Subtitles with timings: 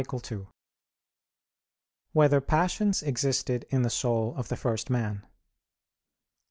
[0.03, 0.47] 2]
[2.13, 5.27] Whether Passions Existed in the Soul of the First Man?